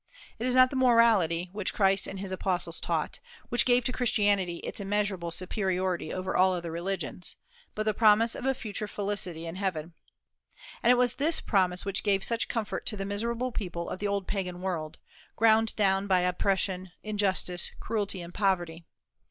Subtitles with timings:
[0.39, 3.19] It is not the morality which Christ and his Apostles taught,
[3.49, 7.35] which gave to Christianity its immeasurable superiority over all other religions,
[7.75, 9.93] but the promise of a future felicity in heaven.
[10.81, 14.07] And it was this promise which gave such comfort to the miserable people of the
[14.07, 14.97] old Pagan world,
[15.35, 18.85] ground down by oppression, injustice, cruelty, and poverty.